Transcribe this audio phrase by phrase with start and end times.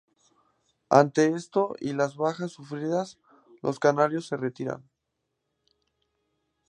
[0.89, 3.19] Ante esto y las bajas sufridas,
[3.61, 4.83] los canarios se retiran.